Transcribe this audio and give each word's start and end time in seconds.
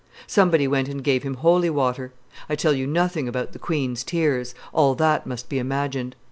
Somebody 0.25 0.67
went 0.67 0.89
and 0.89 1.03
gave 1.03 1.21
him 1.21 1.35
holy 1.35 1.69
water. 1.69 2.11
I 2.49 2.55
tell 2.55 2.73
you 2.73 2.87
nothing 2.87 3.27
about 3.27 3.51
the 3.51 3.59
queen's 3.59 4.03
tears; 4.03 4.55
all 4.73 4.95
that 4.95 5.27
must 5.27 5.47
be 5.47 5.59
imagined. 5.59 6.15